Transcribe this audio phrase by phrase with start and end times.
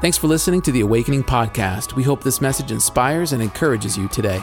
[0.00, 1.94] Thanks for listening to the Awakening Podcast.
[1.94, 4.42] We hope this message inspires and encourages you today.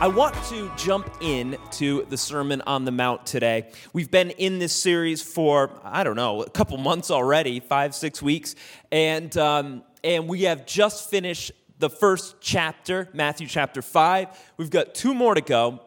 [0.00, 3.70] I want to jump in to the Sermon on the Mount today.
[3.92, 8.20] We've been in this series for, I don't know, a couple months already, five, six
[8.20, 8.56] weeks,
[8.90, 14.26] and, um, and we have just finished the first chapter, Matthew chapter 5.
[14.56, 15.82] We've got two more to go.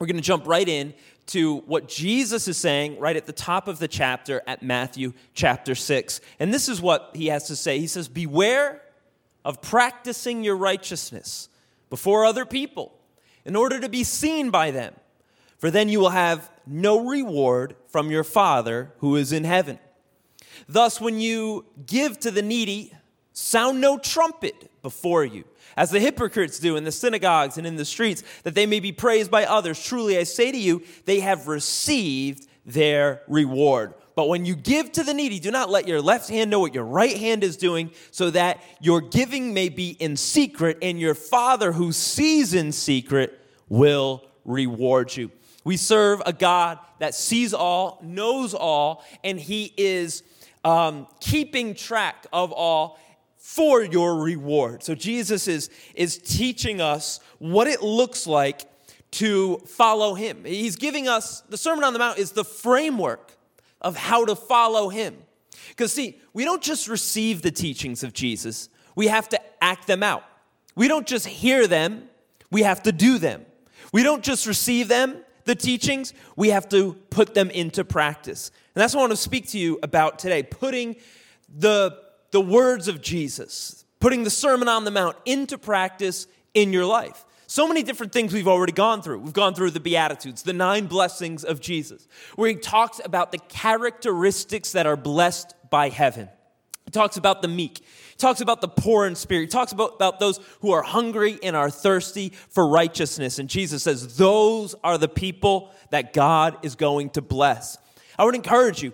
[0.00, 0.92] We're going to jump right in
[1.28, 5.74] to what Jesus is saying right at the top of the chapter at Matthew chapter
[5.74, 6.20] 6.
[6.40, 8.82] And this is what he has to say He says, Beware
[9.44, 11.48] of practicing your righteousness
[11.90, 12.94] before other people
[13.44, 14.94] in order to be seen by them,
[15.58, 19.78] for then you will have no reward from your Father who is in heaven.
[20.68, 22.92] Thus, when you give to the needy,
[23.38, 25.44] sound no trumpet before you,
[25.76, 28.90] as the hypocrites do in the synagogues and in the streets, that they may be
[28.90, 29.82] praised by others.
[29.82, 33.94] Truly, I say to you, they have received their reward.
[34.16, 36.74] But when you give to the needy, do not let your left hand know what
[36.74, 41.14] your right hand is doing, so that your giving may be in secret, and your
[41.14, 45.30] Father who sees in secret will reward you.
[45.62, 50.24] We serve a God that sees all, knows all, and He is
[50.64, 52.98] um, keeping track of all
[53.48, 54.82] for your reward.
[54.82, 58.66] So Jesus is, is teaching us what it looks like
[59.12, 60.44] to follow Him.
[60.44, 63.32] He's giving us, the Sermon on the Mount is the framework
[63.80, 65.16] of how to follow him.
[65.68, 70.02] Because, see, we don't just receive the teachings of Jesus, we have to act them
[70.02, 70.24] out.
[70.74, 72.02] We don't just hear them,
[72.50, 73.46] we have to do them.
[73.94, 78.50] We don't just receive them, the teachings, we have to put them into practice.
[78.74, 80.96] And that's what I want to speak to you about today putting
[81.48, 86.84] the, the words of Jesus, putting the Sermon on the Mount into practice in your
[86.84, 87.24] life.
[87.46, 89.20] So many different things we've already gone through.
[89.20, 92.06] We've gone through the Beatitudes, the nine blessings of Jesus,
[92.36, 96.28] where he talks about the characteristics that are blessed by heaven.
[96.84, 97.78] He talks about the meek.
[97.78, 99.42] He talks about the poor in spirit.
[99.42, 103.38] He talks about, about those who are hungry and are thirsty for righteousness.
[103.38, 107.78] And Jesus says, those are the people that God is going to bless.
[108.18, 108.92] I would encourage you,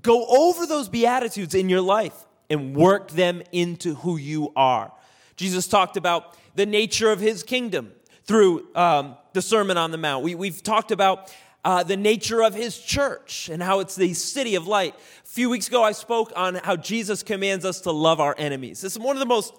[0.00, 2.14] go over those Beatitudes in your life
[2.48, 4.92] and work them into who you are.
[5.36, 7.92] Jesus talked about the nature of his kingdom
[8.24, 10.24] through um, the Sermon on the Mount.
[10.24, 11.32] We, we've talked about
[11.64, 14.94] uh, the nature of his church and how it's the city of light.
[15.24, 18.80] A few weeks ago, I spoke on how Jesus commands us to love our enemies.
[18.80, 19.52] This is one of the most,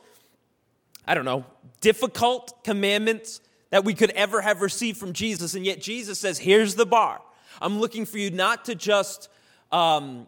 [1.05, 1.45] I don't know,
[1.81, 5.53] difficult commandments that we could ever have received from Jesus.
[5.53, 7.21] And yet, Jesus says, Here's the bar.
[7.61, 9.29] I'm looking for you not to just
[9.71, 10.27] um,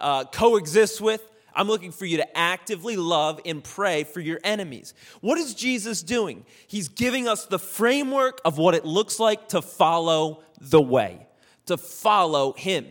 [0.00, 1.22] uh, coexist with,
[1.54, 4.94] I'm looking for you to actively love and pray for your enemies.
[5.20, 6.44] What is Jesus doing?
[6.66, 11.26] He's giving us the framework of what it looks like to follow the way,
[11.66, 12.86] to follow Him.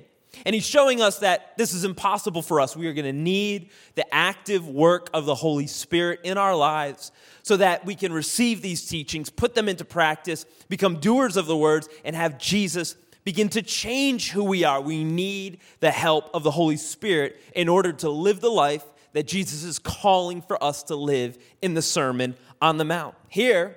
[0.45, 2.75] And He's showing us that this is impossible for us.
[2.75, 7.11] We are going to need the active work of the Holy Spirit in our lives
[7.43, 11.57] so that we can receive these teachings, put them into practice, become doers of the
[11.57, 14.81] words, and have Jesus begin to change who we are.
[14.81, 19.27] We need the help of the Holy Spirit in order to live the life that
[19.27, 23.15] Jesus is calling for us to live in the Sermon on the Mount.
[23.27, 23.75] Here,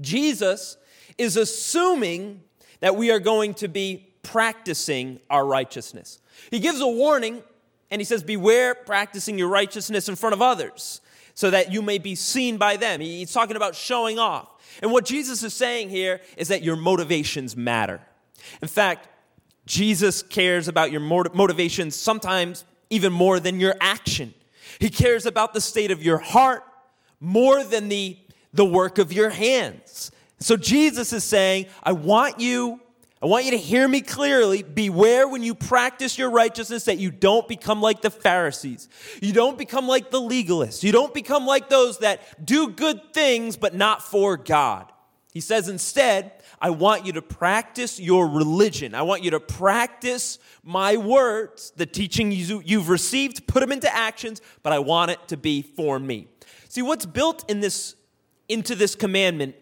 [0.00, 0.76] Jesus
[1.18, 2.42] is assuming
[2.80, 6.20] that we are going to be practicing our righteousness.
[6.50, 7.42] He gives a warning
[7.90, 11.00] and he says, Beware practicing your righteousness in front of others
[11.34, 13.00] so that you may be seen by them.
[13.00, 14.48] He's talking about showing off.
[14.82, 18.00] And what Jesus is saying here is that your motivations matter.
[18.62, 19.08] In fact,
[19.66, 24.34] Jesus cares about your motivations sometimes even more than your action.
[24.78, 26.62] He cares about the state of your heart
[27.20, 28.18] more than the,
[28.52, 30.10] the work of your hands.
[30.38, 32.80] So Jesus is saying, I want you,
[33.22, 34.62] I want you to hear me clearly.
[34.62, 38.88] Beware when you practice your righteousness that you don't become like the Pharisees.
[39.22, 40.82] You don't become like the legalists.
[40.82, 44.92] You don't become like those that do good things but not for God.
[45.32, 46.32] He says instead,
[46.64, 48.94] I want you to practice your religion.
[48.94, 54.40] I want you to practice my words, the teaching you've received, put them into actions,
[54.62, 56.26] but I want it to be for me.
[56.70, 57.96] See, what's built in this,
[58.48, 59.56] into this commandment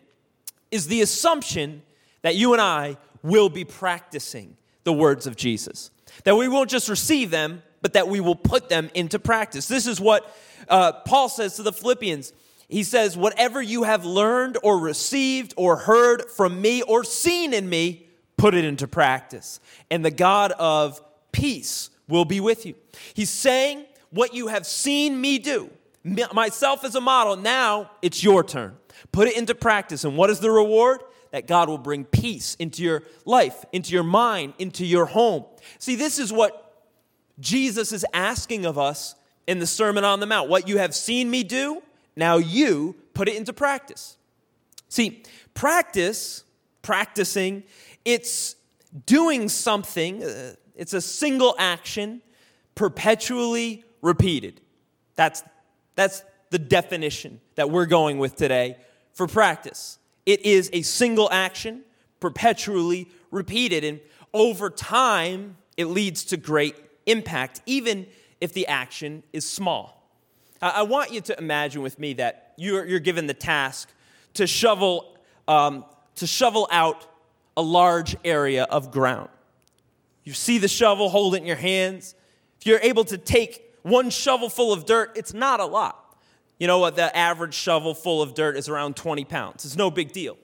[0.70, 1.82] is the assumption
[2.22, 5.90] that you and I will be practicing the words of Jesus.
[6.22, 9.66] That we won't just receive them, but that we will put them into practice.
[9.66, 10.32] This is what
[10.68, 12.32] uh, Paul says to the Philippians
[12.72, 17.68] he says, Whatever you have learned or received or heard from me or seen in
[17.68, 18.06] me,
[18.38, 19.60] put it into practice.
[19.90, 21.00] And the God of
[21.32, 22.74] peace will be with you.
[23.12, 25.70] He's saying, What you have seen me do,
[26.32, 28.76] myself as a model, now it's your turn.
[29.12, 30.04] Put it into practice.
[30.04, 31.00] And what is the reward?
[31.30, 35.44] That God will bring peace into your life, into your mind, into your home.
[35.78, 36.86] See, this is what
[37.38, 39.14] Jesus is asking of us
[39.46, 40.48] in the Sermon on the Mount.
[40.48, 41.82] What you have seen me do,
[42.16, 44.16] now you put it into practice.
[44.88, 45.22] See,
[45.54, 46.44] practice,
[46.82, 47.62] practicing,
[48.04, 48.56] it's
[49.06, 52.20] doing something, uh, it's a single action,
[52.74, 54.60] perpetually repeated.
[55.14, 55.42] That's,
[55.94, 58.76] that's the definition that we're going with today
[59.14, 59.98] for practice.
[60.26, 61.82] It is a single action,
[62.20, 64.00] perpetually repeated, and
[64.34, 66.76] over time, it leads to great
[67.06, 68.06] impact, even
[68.40, 70.01] if the action is small.
[70.62, 73.92] I want you to imagine with me that you're, you're given the task
[74.34, 75.18] to shovel,
[75.48, 75.84] um,
[76.16, 77.04] to shovel out
[77.56, 79.28] a large area of ground.
[80.24, 82.14] You see the shovel, hold it in your hands.
[82.60, 85.98] If you're able to take one shovel full of dirt, it's not a lot.
[86.60, 86.94] You know what?
[86.94, 89.64] The average shovel full of dirt is around 20 pounds.
[89.64, 90.38] It's no big deal.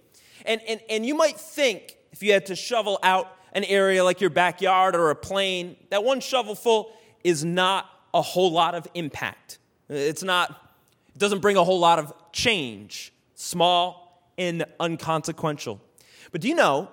[0.44, 4.20] And, and, and you might think if you had to shovel out an area like
[4.20, 6.90] your backyard or a plain, that one shovelful
[7.22, 9.58] is not a whole lot of impact.
[9.88, 10.50] It's not,
[11.14, 15.80] it doesn't bring a whole lot of change, small and unconsequential.
[16.30, 16.88] But do you know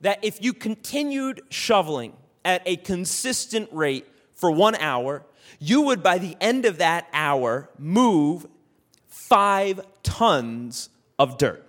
[0.00, 2.14] that if you continued shoveling
[2.44, 5.22] at a consistent rate for one hour,
[5.58, 8.46] you would by the end of that hour move
[9.08, 10.88] five tons
[11.18, 11.66] of dirt.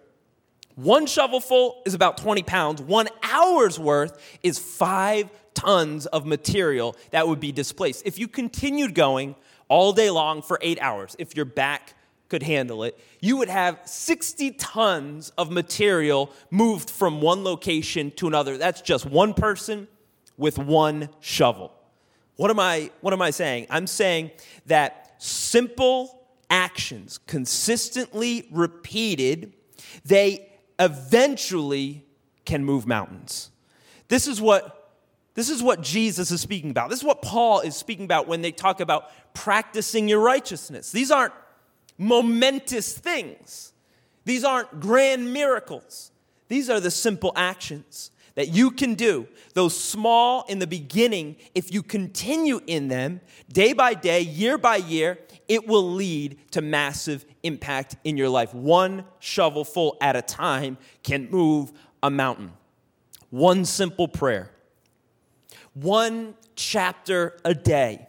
[0.75, 2.81] One shovelful is about 20 pounds.
[2.81, 8.04] One hour's worth is five tons of material that would be displaced.
[8.06, 9.36] If you continued going
[9.71, 11.94] all day long for eight hours, if your back
[12.27, 18.27] could handle it, you would have 60 tons of material moved from one location to
[18.27, 18.57] another.
[18.57, 19.88] That's just one person
[20.35, 21.71] with one shovel.
[22.35, 23.68] What am I, what am I saying?
[23.69, 24.31] I'm saying
[24.65, 29.53] that simple actions, consistently repeated,
[30.03, 32.06] they eventually
[32.44, 33.51] can move mountains.
[34.09, 34.81] This is what
[35.33, 36.89] this is what Jesus is speaking about.
[36.89, 40.92] This is what Paul is speaking about when they talk about practicing your righteousness.
[40.92, 41.33] These aren't
[41.98, 43.74] momentous things.
[44.25, 46.12] These aren't grand miracles.
[46.48, 49.28] These are the simple actions that you can do.
[49.54, 54.77] Those small in the beginning, if you continue in them day by day, year by
[54.77, 55.18] year,
[55.48, 58.54] it will lead to massive impact in your life.
[58.54, 61.72] One shovelful at a time can move
[62.04, 62.54] a mountain.
[63.30, 64.50] One simple prayer,
[65.73, 68.07] one chapter a day,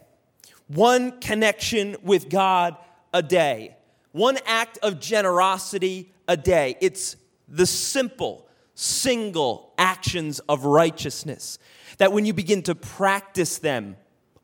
[0.67, 2.75] one connection with God
[3.13, 3.75] a day,
[4.11, 6.77] one act of generosity a day.
[6.81, 7.15] It's
[7.47, 11.59] the simple, single actions of righteousness
[11.97, 13.97] that when you begin to practice them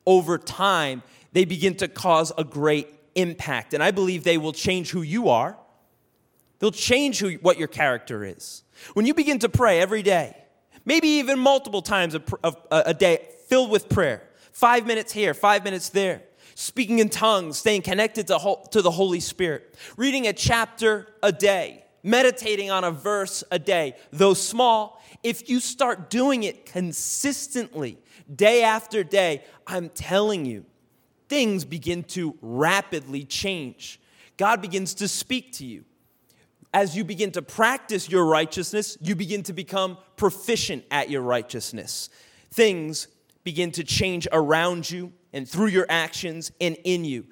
[0.06, 1.02] over time,
[1.32, 3.74] they begin to cause a great impact.
[3.74, 5.58] And I believe they will change who you are.
[6.58, 8.62] They'll change who, what your character is.
[8.94, 10.36] When you begin to pray every day,
[10.84, 14.22] maybe even multiple times a, a, a day filled with prayer,
[14.52, 16.22] five minutes here, five minutes there,
[16.54, 21.84] speaking in tongues, staying connected to, to the Holy Spirit, reading a chapter a day,
[22.02, 27.98] meditating on a verse a day, though small, if you start doing it consistently,
[28.34, 30.64] day after day, I'm telling you,
[31.28, 34.00] things begin to rapidly change.
[34.36, 35.84] God begins to speak to you.
[36.72, 42.10] As you begin to practice your righteousness, you begin to become proficient at your righteousness.
[42.52, 43.08] Things
[43.42, 47.26] begin to change around you and through your actions and in you.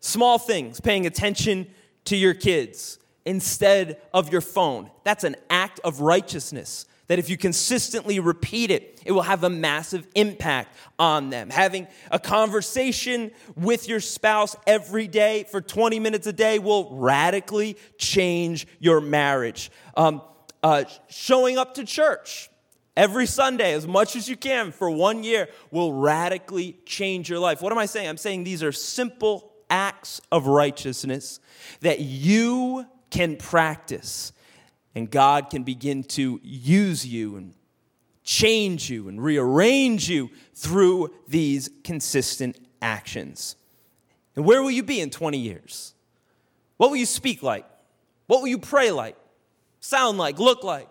[0.00, 1.68] Small things, paying attention
[2.04, 4.90] to your kids instead of your phone.
[5.04, 9.50] That's an act of righteousness that if you consistently repeat it, it will have a
[9.50, 11.50] massive impact on them.
[11.50, 17.76] Having a conversation with your spouse every day for 20 minutes a day will radically
[17.98, 19.70] change your marriage.
[19.96, 20.22] Um,
[20.62, 22.50] uh, showing up to church
[22.96, 27.60] every Sunday as much as you can for one year will radically change your life.
[27.60, 28.08] What am I saying?
[28.08, 31.40] I'm saying these are simple acts of righteousness
[31.80, 34.32] that you can practice
[34.94, 37.54] and God can begin to use you and
[38.24, 43.56] change you and rearrange you through these consistent actions.
[44.36, 45.94] And where will you be in 20 years?
[46.76, 47.66] What will you speak like?
[48.26, 49.16] What will you pray like?
[49.80, 50.38] Sound like?
[50.38, 50.88] Look like?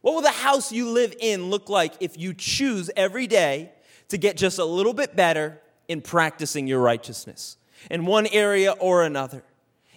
[0.00, 3.72] What will the house you live in look like if you choose every day
[4.08, 7.56] to get just a little bit better in practicing your righteousness
[7.90, 9.42] in one area or another?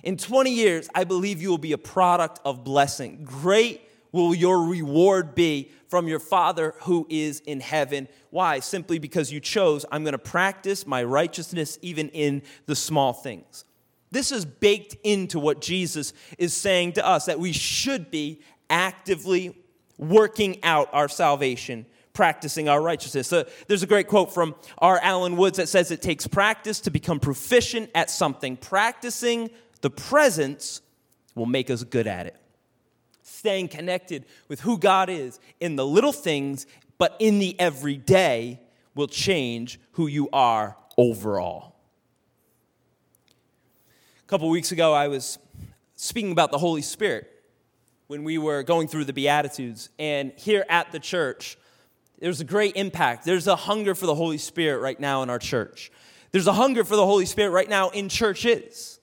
[0.03, 3.23] In 20 years, I believe you will be a product of blessing.
[3.23, 8.07] Great will your reward be from your Father who is in heaven.
[8.29, 8.59] Why?
[8.59, 13.65] Simply because you chose, I'm going to practice my righteousness even in the small things.
[14.11, 19.55] This is baked into what Jesus is saying to us that we should be actively
[19.97, 21.85] working out our salvation
[22.19, 23.31] practicing our righteousness.
[23.31, 26.91] Uh, there's a great quote from our Alan Woods that says it takes practice to
[26.91, 28.57] become proficient at something.
[28.57, 29.49] Practicing
[29.81, 30.81] the presence
[31.35, 32.35] will make us good at it.
[33.21, 36.65] Staying connected with who God is in the little things,
[36.97, 38.59] but in the everyday
[38.95, 41.75] will change who you are overall.
[44.23, 45.39] A couple weeks ago, I was
[45.95, 47.31] speaking about the Holy Spirit
[48.07, 49.89] when we were going through the Beatitudes.
[49.99, 51.57] And here at the church,
[52.19, 53.23] there's a great impact.
[53.23, 55.91] There's a hunger for the Holy Spirit right now in our church.
[56.31, 58.98] There's a hunger for the Holy Spirit right now in churches.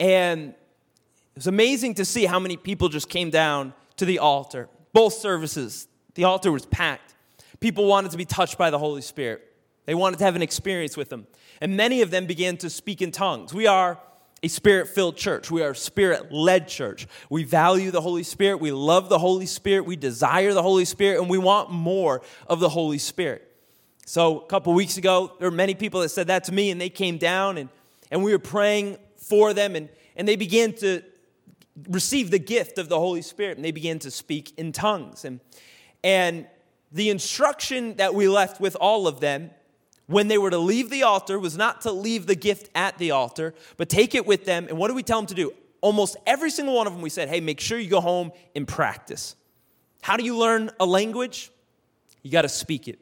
[0.00, 4.68] And it was amazing to see how many people just came down to the altar.
[4.92, 7.14] Both services, the altar was packed.
[7.60, 9.44] People wanted to be touched by the Holy Spirit,
[9.86, 11.26] they wanted to have an experience with Him.
[11.60, 13.52] And many of them began to speak in tongues.
[13.52, 13.98] We are
[14.42, 15.50] a spirit filled church.
[15.50, 17.08] We are a spirit led church.
[17.28, 18.60] We value the Holy Spirit.
[18.60, 19.84] We love the Holy Spirit.
[19.84, 23.44] We desire the Holy Spirit, and we want more of the Holy Spirit.
[24.06, 26.80] So, a couple weeks ago, there were many people that said that to me, and
[26.80, 27.68] they came down, and,
[28.10, 28.96] and we were praying
[29.28, 31.02] for them, and, and they began to
[31.88, 35.24] receive the gift of the Holy Spirit, and they began to speak in tongues.
[35.24, 35.40] And,
[36.02, 36.46] and
[36.90, 39.50] the instruction that we left with all of them
[40.06, 43.10] when they were to leave the altar was not to leave the gift at the
[43.10, 44.66] altar, but take it with them.
[44.68, 45.52] And what do we tell them to do?
[45.82, 48.66] Almost every single one of them, we said, hey, make sure you go home and
[48.66, 49.36] practice.
[50.00, 51.50] How do you learn a language?
[52.22, 52.98] You got to speak it.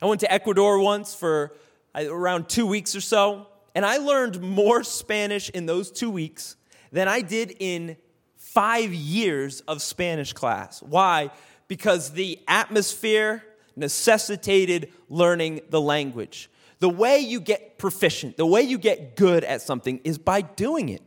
[0.00, 1.56] I went to Ecuador once for
[1.94, 6.56] uh, around two weeks or so, and I learned more Spanish in those two weeks
[6.92, 7.96] than I did in
[8.36, 10.82] five years of Spanish class.
[10.82, 11.30] Why?
[11.68, 13.44] Because the atmosphere,
[13.76, 16.50] necessitated learning the language.
[16.80, 20.88] The way you get proficient, the way you get good at something is by doing
[20.88, 21.02] it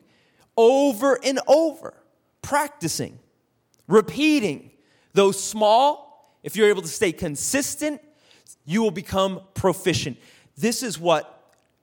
[0.57, 1.93] over and over,
[2.41, 3.19] practicing,
[3.87, 4.71] repeating.
[5.13, 8.01] Though small, if you're able to stay consistent,
[8.65, 10.17] you will become proficient.
[10.57, 11.40] This is what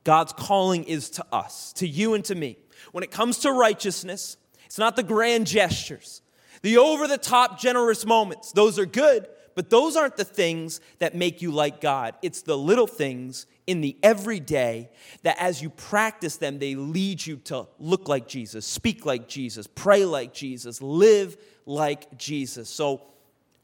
[0.08, 2.56] God's calling is to us, to you and to me.
[2.92, 6.22] When it comes to righteousness, it's not the grand gestures,
[6.62, 8.52] the over the top generous moments.
[8.52, 12.14] Those are good, but those aren't the things that make you like God.
[12.22, 14.88] It's the little things in the everyday
[15.24, 19.66] that as you practice them, they lead you to look like Jesus, speak like Jesus,
[19.66, 21.36] pray like Jesus, live
[21.66, 22.70] like Jesus.
[22.70, 23.02] So,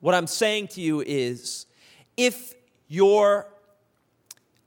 [0.01, 1.65] what I'm saying to you is
[2.19, 2.53] if
[2.87, 3.49] your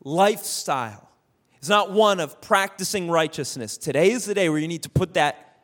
[0.03, 1.06] lifestyle
[1.69, 5.57] not one of practicing righteousness, today is the day where you need to put that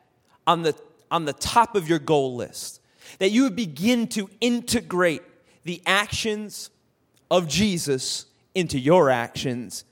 [0.46, 0.74] on the,
[1.10, 2.80] on the top of your goal list.
[3.18, 5.22] That you would begin to integrate
[5.64, 6.70] the actions
[7.30, 9.84] of Jesus into your actions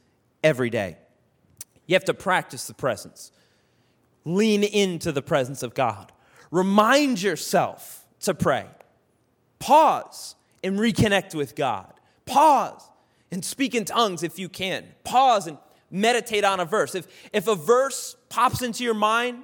[0.43, 0.97] every day.
[1.87, 3.33] You have to practice the presence.
[4.25, 6.13] Lean into the presence of God.
[6.51, 8.67] Remind yourself to pray.
[9.59, 11.93] Pause and reconnect with God.
[12.25, 12.89] Pause
[13.31, 14.87] and speak in tongues if you can.
[15.05, 15.59] Pause and
[15.93, 16.95] meditate on a verse.
[16.95, 19.43] If, if a verse pops into your mind,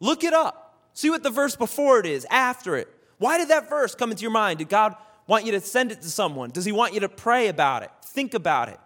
[0.00, 0.78] look it up.
[0.94, 2.88] See what the verse before it is, after it.
[3.18, 4.58] Why did that verse come into your mind?
[4.58, 6.50] Did God want you to send it to someone?
[6.50, 7.90] Does he want you to pray about it?
[8.02, 8.80] Think about it.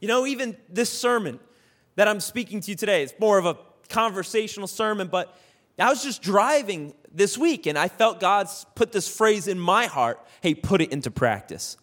[0.00, 1.40] You know, even this sermon
[1.96, 3.56] that I'm speaking to you today, it's more of a
[3.88, 5.36] conversational sermon, but
[5.78, 9.86] I was just driving this week and I felt God's put this phrase in my
[9.86, 11.76] heart hey, put it into practice.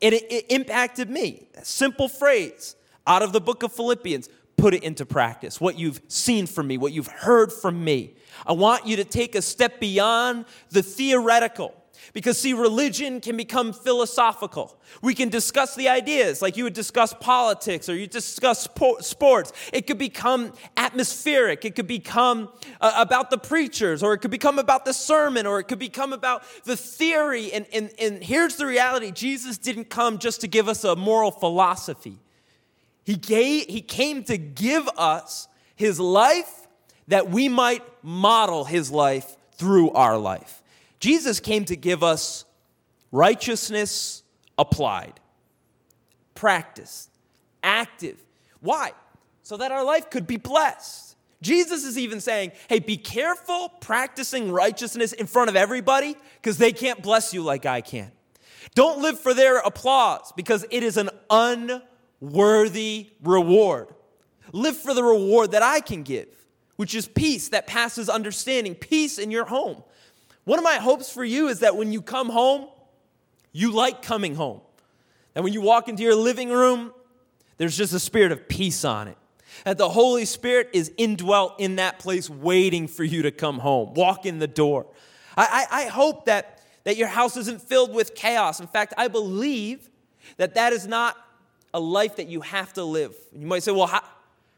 [0.00, 1.48] And it, it impacted me.
[1.62, 2.76] Simple phrase
[3.08, 5.60] out of the book of Philippians put it into practice.
[5.60, 8.14] What you've seen from me, what you've heard from me.
[8.46, 11.74] I want you to take a step beyond the theoretical
[12.12, 14.76] because, see, religion can become philosophical.
[15.02, 18.68] We can discuss the ideas, like you would discuss politics or you discuss
[19.00, 19.52] sports.
[19.72, 21.64] It could become atmospheric.
[21.64, 22.50] It could become
[22.80, 26.12] uh, about the preachers, or it could become about the sermon, or it could become
[26.12, 27.52] about the theory.
[27.52, 31.30] And, and, and here's the reality Jesus didn't come just to give us a moral
[31.30, 32.18] philosophy,
[33.08, 36.68] he, gave, he came to give us His life
[37.06, 40.62] that we might model His life through our life.
[41.00, 42.44] Jesus came to give us
[43.10, 44.22] righteousness
[44.58, 45.20] applied,
[46.34, 47.08] practiced,
[47.62, 48.22] active.
[48.60, 48.92] Why?
[49.42, 51.16] So that our life could be blessed.
[51.40, 56.72] Jesus is even saying, hey, be careful practicing righteousness in front of everybody because they
[56.72, 58.12] can't bless you like I can.
[58.74, 61.08] Don't live for their applause because it is an
[62.20, 63.88] unworthy reward.
[64.52, 66.28] Live for the reward that I can give,
[66.76, 69.82] which is peace that passes understanding, peace in your home,
[70.48, 72.68] one of my hopes for you is that when you come home,
[73.52, 74.62] you like coming home.
[75.34, 76.90] And when you walk into your living room,
[77.58, 79.18] there's just a spirit of peace on it.
[79.64, 83.92] That the Holy Spirit is indwelt in that place, waiting for you to come home.
[83.92, 84.86] Walk in the door.
[85.36, 88.58] I, I, I hope that that your house isn't filled with chaos.
[88.58, 89.90] In fact, I believe
[90.38, 91.14] that that is not
[91.74, 93.14] a life that you have to live.
[93.32, 94.02] You might say, well, how,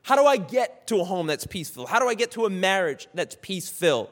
[0.03, 1.87] how do I get to a home that's peaceful?
[1.87, 4.09] How do I get to a marriage that's peace filled?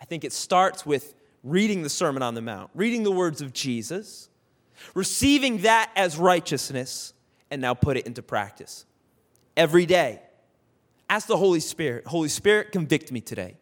[0.00, 3.52] I think it starts with reading the Sermon on the Mount, reading the words of
[3.52, 4.28] Jesus,
[4.94, 7.14] receiving that as righteousness,
[7.50, 8.86] and now put it into practice
[9.56, 10.20] every day.
[11.08, 13.56] Ask the Holy Spirit, Holy Spirit, convict me today.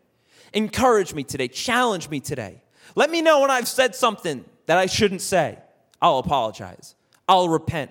[0.52, 1.48] Encourage me today.
[1.48, 2.62] Challenge me today.
[2.94, 5.58] Let me know when I've said something that I shouldn't say.
[6.00, 6.94] I'll apologize.
[7.28, 7.90] I'll repent.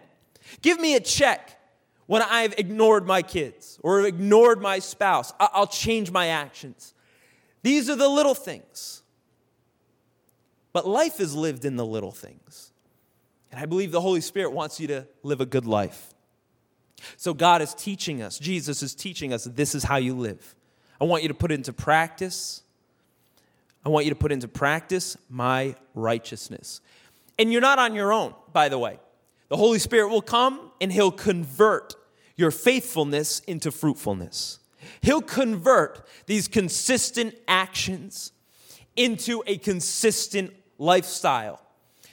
[0.61, 1.59] Give me a check
[2.05, 5.33] when I've ignored my kids or ignored my spouse.
[5.39, 6.93] I'll change my actions.
[7.63, 9.03] These are the little things.
[10.73, 12.71] But life is lived in the little things.
[13.51, 16.13] And I believe the Holy Spirit wants you to live a good life.
[17.15, 20.55] So God is teaching us, Jesus is teaching us this is how you live.
[20.99, 22.63] I want you to put into practice.
[23.85, 26.81] I want you to put into practice my righteousness.
[27.39, 28.99] And you're not on your own, by the way.
[29.49, 31.95] The Holy Spirit will come and He'll convert
[32.35, 34.59] your faithfulness into fruitfulness.
[35.01, 38.31] He'll convert these consistent actions
[38.95, 41.61] into a consistent lifestyle.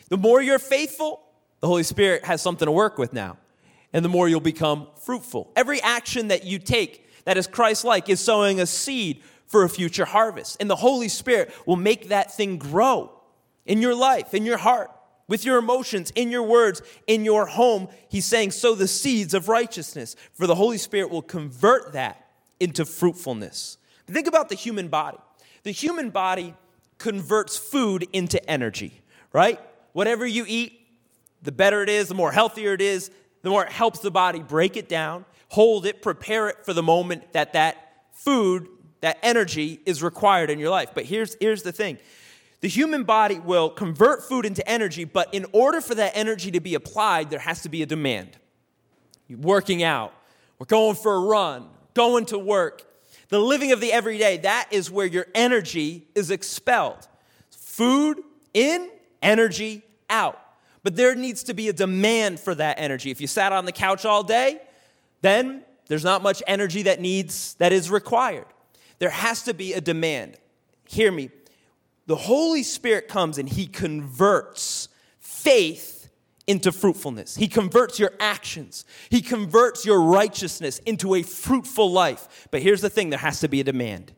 [0.09, 1.21] The more you're faithful,
[1.61, 3.39] the Holy Spirit has something to work with now,
[3.93, 5.51] and the more you'll become fruitful.
[5.57, 9.69] Every action that you take that is Christ like is sowing a seed for a
[9.69, 13.13] future harvest, and the Holy Spirit will make that thing grow
[13.67, 14.91] in your life, in your heart
[15.27, 17.89] with your emotions, in your words, in your home.
[18.09, 22.29] He's saying, sow the seeds of righteousness, for the Holy Spirit will convert that
[22.61, 23.79] into fruitfulness.
[24.07, 25.19] Think about the human body.
[25.63, 26.55] The human body
[26.99, 29.01] converts food into energy,
[29.33, 29.61] right?
[29.93, 30.81] Whatever you eat,
[31.43, 33.11] the better it is, the more healthier it is,
[33.43, 36.83] the more it helps the body break it down, hold it, prepare it for the
[36.83, 38.69] moment that that food,
[39.01, 40.91] that energy is required in your life.
[40.95, 41.99] But here's, here's the thing
[42.61, 46.61] the human body will convert food into energy, but in order for that energy to
[46.61, 48.39] be applied, there has to be a demand.
[49.29, 50.15] You're working out,
[50.59, 52.85] we're going for a run, going to work.
[53.29, 57.09] The living of the everyday, that is where your energy is expelled.
[57.51, 58.21] Food
[58.53, 58.91] in,
[59.23, 60.41] energy out.
[60.83, 63.11] But there needs to be a demand for that energy.
[63.11, 64.61] If you sat on the couch all day,
[65.23, 68.47] then there's not much energy that needs that is required.
[68.99, 70.37] There has to be a demand.
[70.87, 71.31] Hear me
[72.07, 74.89] the Holy Spirit comes and He converts
[75.21, 76.09] faith
[76.47, 77.37] into fruitfulness.
[77.37, 82.49] He converts your actions, He converts your righteousness into a fruitful life.
[82.51, 84.13] But here's the thing there has to be a demand.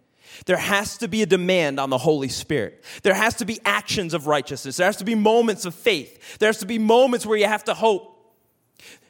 [0.45, 2.85] There has to be a demand on the Holy Spirit.
[3.03, 4.77] There has to be actions of righteousness.
[4.77, 6.39] There has to be moments of faith.
[6.39, 8.13] There has to be moments where you have to hope.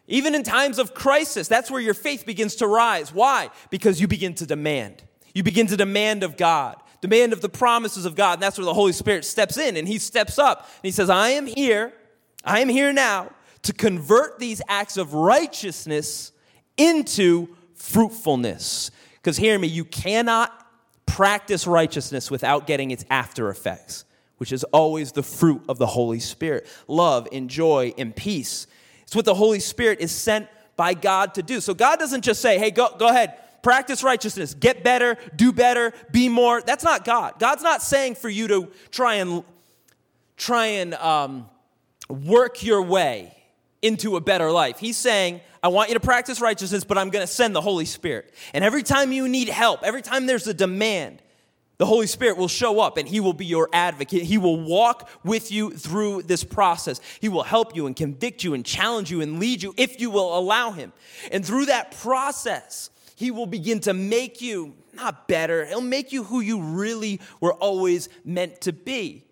[0.07, 3.12] Even in times of crisis, that's where your faith begins to rise.
[3.12, 3.51] Why?
[3.71, 5.03] Because you begin to demand.
[5.35, 8.35] You begin to demand of God demand of the promises of God.
[8.35, 11.11] And that's where the Holy Spirit steps in and he steps up and he says,
[11.11, 11.93] I am here,
[12.45, 13.31] I am here now
[13.63, 16.33] to convert these acts of righteousness
[16.77, 18.91] into fruitfulness.
[19.15, 20.67] Because hear me, you cannot
[21.07, 24.05] practice righteousness without getting its after effects,
[24.37, 28.67] which is always the fruit of the Holy Spirit love and joy and peace.
[29.03, 31.61] It's what the Holy Spirit is sent by God to do.
[31.61, 33.35] So God doesn't just say, hey, go, go ahead,
[33.67, 36.63] practice righteousness, get better, do better, be more.
[36.63, 37.41] That's not God.
[37.41, 39.43] God's not saying for you to try and
[40.37, 41.49] try and um,
[42.09, 43.37] work your way
[43.83, 44.79] into a better life.
[44.79, 47.87] He's saying, I want you to practice righteousness, but I'm going to send the Holy
[47.87, 48.33] Spirit.
[48.55, 51.21] And every time you need help, every time there's a demand,
[51.79, 54.23] the Holy Spirit will show up and He will be your advocate.
[54.23, 57.01] He will walk with you through this process.
[57.19, 60.09] He will help you and convict you and challenge you and lead you if you
[60.09, 60.93] will allow Him.
[61.33, 66.23] And through that process, he will begin to make you not better, He'll make you
[66.25, 69.25] who you really were always meant to be,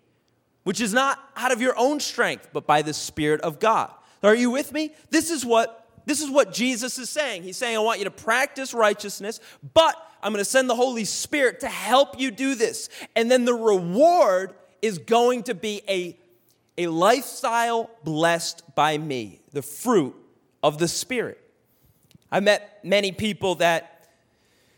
[0.63, 3.91] which is not out of your own strength, but by the Spirit of God.
[4.23, 4.93] Are you with me?
[5.11, 7.43] This is what this is what Jesus is saying.
[7.43, 9.39] He's saying, I want you to practice righteousness,
[9.73, 12.89] but I'm going to send the Holy Spirit to help you do this.
[13.15, 16.17] And then the reward is going to be a,
[16.77, 20.15] a lifestyle blessed by me, the fruit
[20.61, 21.39] of the Spirit.
[22.35, 24.09] I've met many people that,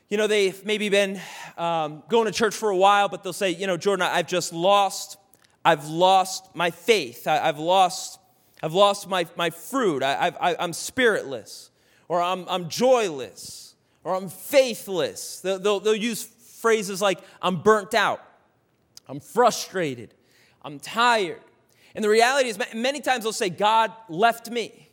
[0.09, 1.19] you know, they've maybe been
[1.57, 4.53] um, going to church for a while, but they'll say, you know, Jordan, I've just
[4.53, 5.17] lost,
[5.65, 7.25] I've lost my faith.
[7.25, 8.19] I, have lost,
[8.61, 10.03] I've lost my, my fruit.
[10.03, 11.71] I, I, I'm spiritless,
[12.07, 15.39] or I'm, I'm joyless, or I'm faithless.
[15.39, 18.23] They'll, they'll, they'll use phrases like, I'm burnt out,
[19.07, 20.13] I'm frustrated,
[20.63, 21.41] I'm tired.
[21.95, 24.86] And the reality is, many times they'll say, God left me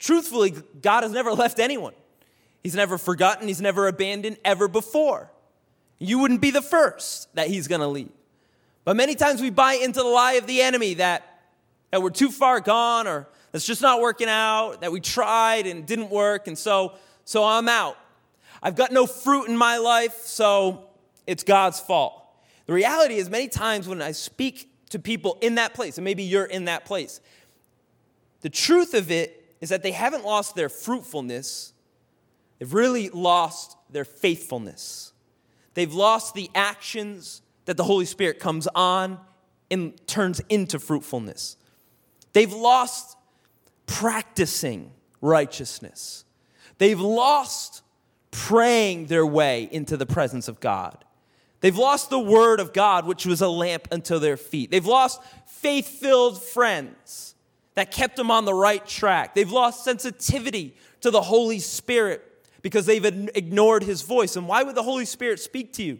[0.00, 1.94] truthfully, God has never left anyone.
[2.64, 5.30] He's never forgotten, He's never abandoned ever before.
[6.00, 8.10] You wouldn't be the first that He's going to leave.
[8.84, 11.42] But many times we buy into the lie of the enemy that,
[11.92, 15.86] that we're too far gone or that's just not working out, that we tried and
[15.86, 17.96] didn't work, and so, so I'm out.
[18.62, 20.84] I've got no fruit in my life, so
[21.26, 22.14] it's God's fault.
[22.66, 26.22] The reality is, many times when I speak to people in that place, and maybe
[26.22, 27.20] you're in that place,
[28.42, 31.72] the truth of it is that they haven't lost their fruitfulness,
[32.58, 35.12] they've really lost their faithfulness.
[35.74, 39.20] They've lost the actions that the Holy Spirit comes on
[39.70, 41.56] and turns into fruitfulness.
[42.32, 43.16] They've lost
[43.86, 46.24] practicing righteousness.
[46.78, 47.82] They've lost
[48.30, 51.04] praying their way into the presence of God.
[51.60, 54.70] They've lost the word of God, which was a lamp unto their feet.
[54.70, 57.34] They've lost faith filled friends
[57.80, 59.34] that kept them on the right track.
[59.34, 62.22] They've lost sensitivity to the Holy Spirit
[62.62, 64.36] because they've ignored his voice.
[64.36, 65.98] And why would the Holy Spirit speak to you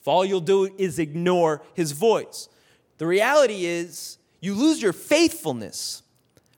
[0.00, 2.48] if all you'll do is ignore his voice?
[2.98, 6.02] The reality is, you lose your faithfulness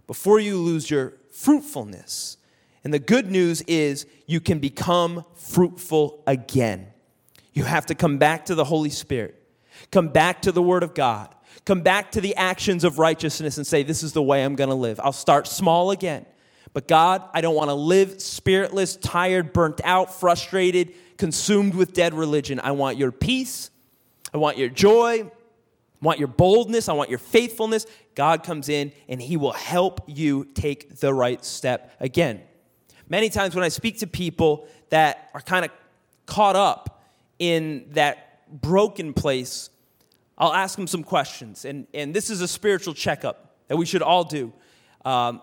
[0.07, 2.37] before you lose your fruitfulness.
[2.85, 6.89] And the good news is you can become fruitful again.
[7.55, 9.43] You have to come back to the Holy Spirit,
[9.91, 13.67] come back to the Word of God, come back to the actions of righteousness and
[13.67, 15.01] say, This is the way I'm going to live.
[15.03, 16.27] I'll start small again.
[16.73, 22.15] But God, I don't want to live spiritless, tired, burnt out, frustrated, consumed with dead
[22.15, 22.61] religion.
[22.63, 23.71] I want your peace.
[24.33, 25.25] I want your joy.
[25.25, 26.89] I want your boldness.
[26.89, 27.87] I want your faithfulness.
[28.15, 32.41] God comes in and He will help you take the right step again.
[33.09, 35.71] Many times when I speak to people that are kind of
[36.25, 37.05] caught up
[37.39, 39.69] in that broken place,
[40.43, 41.65] I'll ask them some questions.
[41.65, 44.53] And, and this is a spiritual checkup that we should all do.
[45.05, 45.41] Um,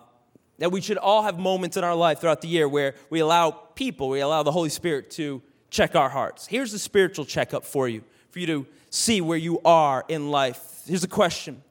[0.58, 3.52] that we should all have moments in our life throughout the year where we allow
[3.52, 6.48] people, we allow the Holy Spirit to check our hearts.
[6.48, 10.82] Here's the spiritual checkup for you, for you to see where you are in life.
[10.86, 11.64] Here's a question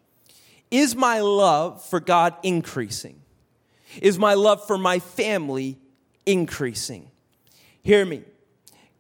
[0.71, 3.21] is my love for God increasing?
[4.01, 5.77] Is my love for my family
[6.25, 7.11] increasing?
[7.83, 8.23] Hear me.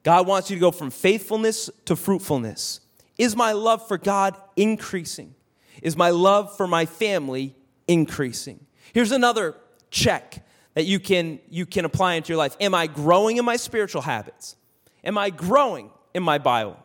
[0.02, 2.80] God wants you to go from faithfulness to fruitfulness.
[3.18, 5.34] Is my love for God increasing?
[5.82, 7.54] Is my love for my family
[7.86, 8.64] increasing?
[8.92, 9.56] Here's another
[9.90, 12.56] check that you can, you can apply into your life.
[12.60, 14.56] Am I growing in my spiritual habits?
[15.02, 16.76] Am I growing in my Bible?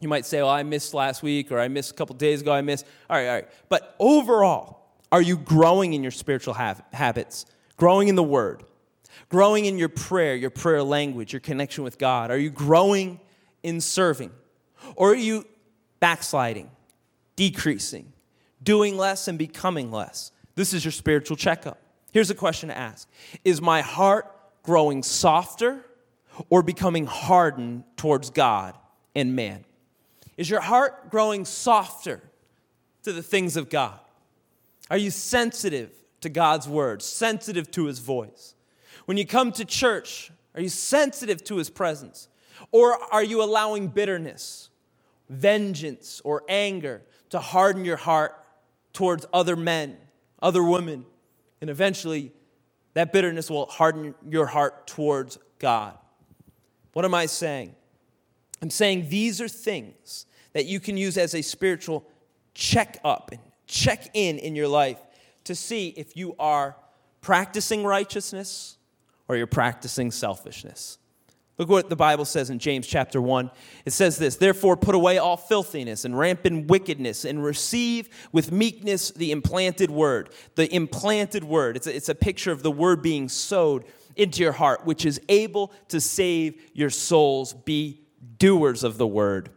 [0.00, 2.52] You might say, well, I missed last week or I missed a couple days ago,
[2.52, 2.86] I missed.
[3.10, 3.48] All right, all right.
[3.68, 7.46] But overall, are you growing in your spiritual habits?
[7.76, 8.62] Growing in the Word?
[9.28, 12.30] Growing in your prayer, your prayer language, your connection with God?
[12.30, 13.20] Are you growing
[13.62, 14.30] in serving?
[14.96, 15.46] Or are you
[16.00, 16.70] backsliding,
[17.36, 18.12] decreasing,
[18.62, 20.32] doing less and becoming less?
[20.54, 21.80] This is your spiritual checkup.
[22.12, 23.08] Here's a question to ask
[23.44, 25.84] Is my heart growing softer
[26.50, 28.76] or becoming hardened towards God
[29.14, 29.64] and man?
[30.36, 32.22] Is your heart growing softer
[33.02, 33.98] to the things of God?
[34.90, 38.54] Are you sensitive to God's word, sensitive to his voice?
[39.06, 42.28] When you come to church, are you sensitive to his presence?
[42.72, 44.67] Or are you allowing bitterness,
[45.28, 48.34] vengeance, or anger to harden your heart
[48.92, 49.96] towards other men,
[50.40, 51.04] other women?
[51.60, 52.32] And eventually,
[52.94, 55.96] that bitterness will harden your heart towards God.
[56.92, 57.74] What am I saying?
[58.60, 62.04] I'm saying these are things that you can use as a spiritual
[62.54, 64.98] check up and check in in your life
[65.44, 66.76] to see if you are
[67.20, 68.78] practicing righteousness
[69.28, 70.98] or you're practicing selfishness.
[71.58, 73.50] Look what the Bible says in James chapter 1.
[73.84, 79.10] It says this Therefore, put away all filthiness and rampant wickedness and receive with meekness
[79.10, 80.30] the implanted word.
[80.54, 81.76] The implanted word.
[81.76, 85.20] It's a, it's a picture of the word being sowed into your heart, which is
[85.28, 87.52] able to save your souls.
[87.54, 88.02] Be
[88.38, 89.50] doers of the word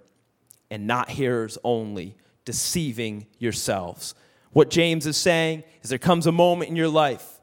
[0.71, 4.15] and not hearers only, deceiving yourselves.
[4.53, 7.39] What James is saying is there comes a moment in your life,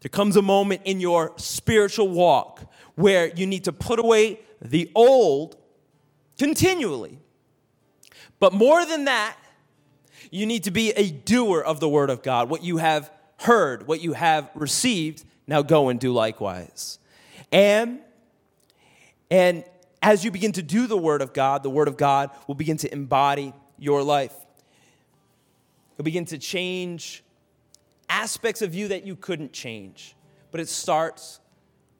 [0.00, 2.69] there comes a moment in your spiritual walk
[3.00, 5.56] where you need to put away the old
[6.38, 7.18] continually.
[8.38, 9.36] But more than that,
[10.30, 12.48] you need to be a doer of the word of God.
[12.48, 16.98] What you have heard, what you have received, now go and do likewise.
[17.50, 18.00] And
[19.30, 19.64] and
[20.02, 22.76] as you begin to do the Word of God, the Word of God will begin
[22.78, 24.34] to embody your life.
[25.94, 27.22] It'll begin to change
[28.08, 30.16] aspects of you that you couldn't change.
[30.50, 31.39] But it starts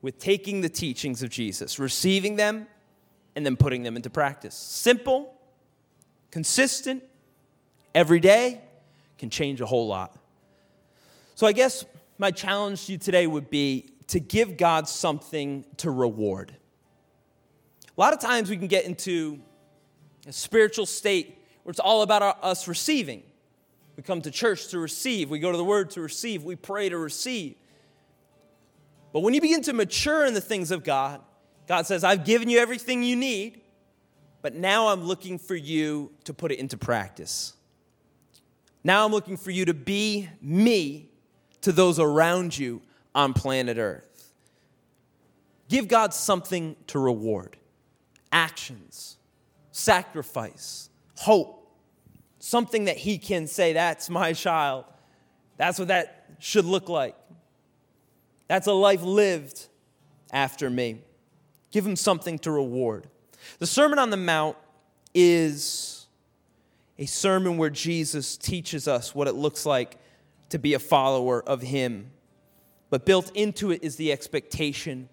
[0.03, 2.67] with taking the teachings of Jesus, receiving them,
[3.37, 4.55] and then putting them into practice.
[4.55, 5.35] Simple,
[6.31, 7.03] consistent,
[7.95, 8.61] every day
[9.19, 10.17] can change a whole lot.
[11.35, 11.85] So I guess
[12.19, 16.55] my challenge to you today would be to give God something to reward.
[17.97, 19.39] A lot of times we can get into
[20.27, 23.23] a spiritual state where it's all about our, us receiving.
[23.97, 26.89] We come to church to receive, we go to the Word to receive, we pray
[26.89, 27.57] to receive.
[29.12, 31.20] But when you begin to mature in the things of God,
[31.66, 33.61] God says, I've given you everything you need,
[34.42, 37.55] but now I'm looking for you to put it into practice.
[38.83, 41.11] Now I'm looking for you to be me
[41.62, 42.83] to those around you
[43.14, 44.33] on planet Earth.
[45.68, 47.57] Give God something to reward
[48.33, 49.16] actions,
[49.73, 51.73] sacrifice, hope,
[52.38, 54.85] something that He can say, That's my child.
[55.57, 57.14] That's what that should look like.
[58.51, 59.69] That's a life lived
[60.33, 61.03] after me.
[61.71, 63.07] Give Him something to reward.
[63.61, 64.57] The Sermon on the Mount
[65.15, 66.09] is
[66.99, 69.99] a sermon where Jesus teaches us what it looks like
[70.49, 72.11] to be a follower of Him.
[72.91, 75.09] But built into it is the expectation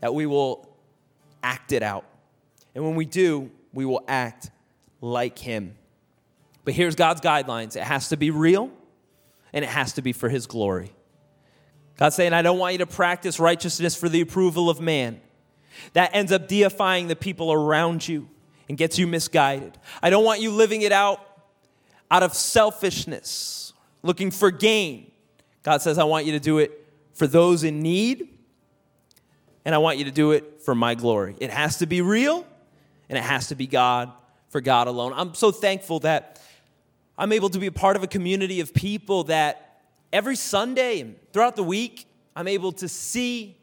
[0.00, 0.68] that we will
[1.42, 2.04] act it out.
[2.74, 4.50] And when we do, we will act
[5.00, 5.74] like Him.
[6.66, 8.70] But here's God's guidelines it has to be real
[9.54, 10.92] and it has to be for His glory.
[11.96, 15.20] God's saying, I don't want you to practice righteousness for the approval of man.
[15.92, 18.28] That ends up deifying the people around you
[18.68, 19.78] and gets you misguided.
[20.02, 21.20] I don't want you living it out
[22.10, 25.10] out of selfishness, looking for gain.
[25.62, 28.38] God says, I want you to do it for those in need,
[29.64, 31.34] and I want you to do it for my glory.
[31.40, 32.46] It has to be real,
[33.08, 34.12] and it has to be God
[34.48, 35.12] for God alone.
[35.14, 36.40] I'm so thankful that
[37.16, 39.73] I'm able to be a part of a community of people that
[40.14, 43.58] every Sunday and throughout the week, I'm able to see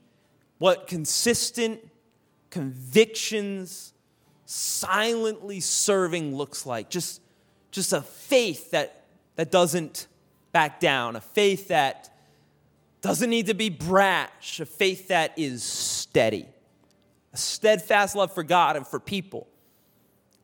[0.57, 1.79] what consistent
[2.49, 3.93] convictions,
[4.45, 6.89] silently serving looks like.
[6.89, 7.21] Just,
[7.71, 9.05] just a faith that,
[9.37, 10.07] that doesn't
[10.51, 12.13] back down, a faith that
[12.99, 16.45] doesn't need to be brash, a faith that is steady,
[17.33, 19.47] a steadfast love for God and for people.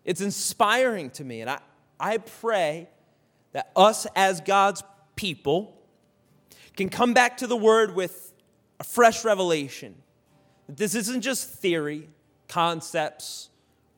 [0.06, 1.60] It's inspiring to me, and I,
[2.00, 2.88] I pray
[3.52, 4.82] that us as God's
[5.18, 5.77] people
[6.78, 8.34] can come back to the Word with
[8.80, 9.96] a fresh revelation
[10.68, 12.08] that this isn't just theory,
[12.48, 13.50] concepts,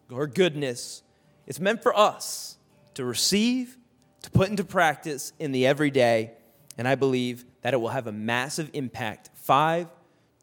[0.09, 1.03] or goodness.
[1.45, 2.57] It's meant for us
[2.93, 3.77] to receive,
[4.21, 6.31] to put into practice in the everyday,
[6.77, 9.29] and I believe that it will have a massive impact.
[9.35, 9.87] Five,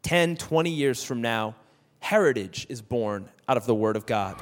[0.03, 1.55] 10, 20 years from now,
[1.99, 4.39] heritage is born out of the Word of God.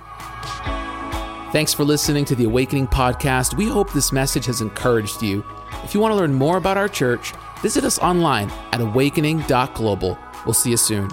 [1.54, 3.56] Thanks for listening to the Awakening Podcast.
[3.56, 5.46] We hope this message has encouraged you.
[5.84, 7.32] If you want to learn more about our church,
[7.66, 10.20] visit us online at awakening.global.
[10.46, 11.10] We'll see you soon.